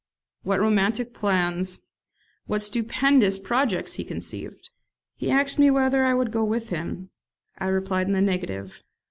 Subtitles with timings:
[0.41, 1.79] What romantic plans,
[2.47, 4.71] what stupendous projects he conceived!
[5.15, 7.11] He asked me whether I would go with him?
[7.59, 8.81] I replied in the negative.